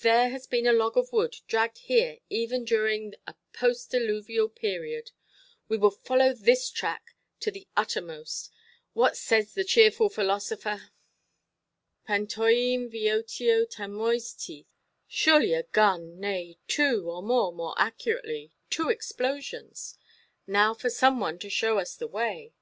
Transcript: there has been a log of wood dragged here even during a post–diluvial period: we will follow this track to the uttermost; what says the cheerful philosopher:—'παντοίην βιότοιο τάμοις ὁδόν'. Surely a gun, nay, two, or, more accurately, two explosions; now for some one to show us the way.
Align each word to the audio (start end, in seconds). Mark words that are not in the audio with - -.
there 0.00 0.30
has 0.30 0.44
been 0.44 0.66
a 0.66 0.72
log 0.72 0.96
of 0.96 1.12
wood 1.12 1.36
dragged 1.46 1.78
here 1.78 2.18
even 2.28 2.64
during 2.64 3.14
a 3.28 3.34
post–diluvial 3.52 4.48
period: 4.48 5.12
we 5.68 5.76
will 5.76 5.88
follow 5.92 6.34
this 6.34 6.68
track 6.68 7.14
to 7.38 7.48
the 7.52 7.68
uttermost; 7.76 8.50
what 8.92 9.16
says 9.16 9.54
the 9.54 9.62
cheerful 9.62 10.08
philosopher:—'παντοίην 10.08 12.90
βιότοιο 12.90 13.66
τάμοις 13.70 14.34
ὁδόν'. 14.36 14.66
Surely 15.06 15.52
a 15.54 15.62
gun, 15.62 16.18
nay, 16.18 16.58
two, 16.66 17.08
or, 17.08 17.22
more 17.22 17.76
accurately, 17.78 18.50
two 18.70 18.88
explosions; 18.88 19.96
now 20.44 20.74
for 20.74 20.90
some 20.90 21.20
one 21.20 21.38
to 21.38 21.48
show 21.48 21.78
us 21.78 21.94
the 21.94 22.08
way. 22.08 22.52